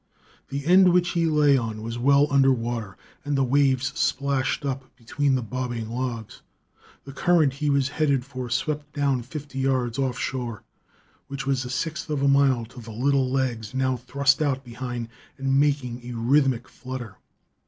[0.49, 4.85] The end which he lay on was well under water, and the waves splashed up
[4.95, 6.41] between the bobbing logs.
[7.05, 10.63] The current he was headed for swept down fifty yards offshore,
[11.27, 15.07] which was a sixth of a mile to the little legs now thrust out behind
[15.37, 17.17] and making a rhythmic flutter.